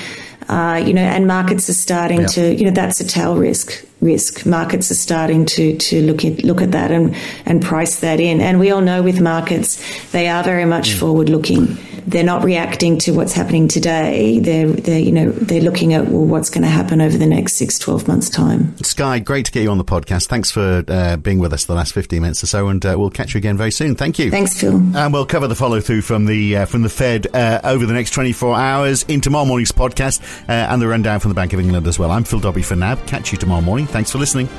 uh, 0.49 0.81
you 0.85 0.93
know 0.93 1.01
and 1.01 1.27
markets 1.27 1.69
are 1.69 1.73
starting 1.73 2.21
yeah. 2.21 2.27
to 2.27 2.55
you 2.55 2.65
know 2.65 2.71
that's 2.71 2.99
a 2.99 3.07
tail 3.07 3.37
risk 3.37 3.85
risk. 4.03 4.45
Markets 4.45 4.91
are 4.91 4.95
starting 4.95 5.45
to 5.45 5.77
to 5.77 6.01
look 6.01 6.23
at 6.25 6.43
look 6.43 6.61
at 6.61 6.71
that 6.71 6.91
and 6.91 7.15
and 7.45 7.61
price 7.61 7.99
that 8.01 8.19
in. 8.19 8.41
And 8.41 8.59
we 8.59 8.71
all 8.71 8.81
know 8.81 9.01
with 9.01 9.19
markets, 9.21 9.81
they 10.11 10.27
are 10.27 10.43
very 10.43 10.65
much 10.65 10.89
mm. 10.89 10.99
forward 10.99 11.29
looking. 11.29 11.77
They're 12.05 12.23
not 12.23 12.43
reacting 12.43 12.97
to 12.99 13.11
what's 13.11 13.33
happening 13.33 13.67
today. 13.67 14.39
They're 14.39 14.67
they're 14.67 14.99
you 14.99 15.11
know 15.11 15.31
they're 15.31 15.61
looking 15.61 15.93
at 15.93 16.07
well 16.07 16.25
what's 16.25 16.49
going 16.49 16.63
to 16.63 16.69
happen 16.69 17.01
over 17.01 17.17
the 17.17 17.25
next 17.25 17.53
six 17.53 17.79
12 17.79 18.07
months 18.07 18.29
time. 18.29 18.75
Skye, 18.83 19.19
great 19.19 19.45
to 19.45 19.51
get 19.51 19.63
you 19.63 19.71
on 19.71 19.77
the 19.77 19.85
podcast. 19.85 20.27
Thanks 20.27 20.51
for 20.51 20.83
uh, 20.87 21.17
being 21.17 21.39
with 21.39 21.53
us 21.53 21.65
the 21.65 21.73
last 21.73 21.93
15 21.93 22.21
minutes 22.21 22.43
or 22.43 22.47
so, 22.47 22.67
and 22.67 22.85
uh, 22.85 22.95
we'll 22.97 23.09
catch 23.09 23.33
you 23.33 23.37
again 23.37 23.57
very 23.57 23.71
soon. 23.71 23.95
Thank 23.95 24.19
you. 24.19 24.31
Thanks, 24.31 24.59
Phil. 24.59 24.75
And 24.95 25.13
we'll 25.13 25.25
cover 25.25 25.47
the 25.47 25.55
follow 25.55 25.79
through 25.79 26.01
from 26.01 26.25
the 26.25 26.57
uh, 26.57 26.65
from 26.65 26.81
the 26.81 26.89
Fed 26.89 27.27
uh, 27.35 27.61
over 27.63 27.85
the 27.85 27.93
next 27.93 28.11
24 28.11 28.55
hours 28.55 29.03
in 29.07 29.21
tomorrow 29.21 29.45
morning's 29.45 29.71
podcast 29.71 30.21
uh, 30.49 30.51
and 30.51 30.81
the 30.81 30.87
rundown 30.87 31.19
from 31.19 31.29
the 31.29 31.35
Bank 31.35 31.53
of 31.53 31.59
England 31.59 31.87
as 31.87 31.97
well. 31.97 32.11
I'm 32.11 32.23
Phil 32.23 32.39
Dobbie 32.39 32.63
for 32.63 32.75
now. 32.75 32.95
Catch 33.05 33.31
you 33.31 33.37
tomorrow 33.37 33.61
morning. 33.61 33.87
Thanks 33.87 34.11
for 34.11 34.17
listening. 34.17 34.49